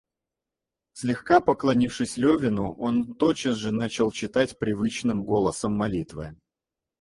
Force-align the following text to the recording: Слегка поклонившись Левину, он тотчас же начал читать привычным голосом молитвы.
Слегка 0.93 1.41
поклонившись 1.41 2.17
Левину, 2.17 2.71
он 2.73 3.13
тотчас 3.13 3.57
же 3.57 3.69
начал 3.71 4.09
читать 4.09 4.57
привычным 4.57 5.23
голосом 5.23 5.73
молитвы. 5.75 6.35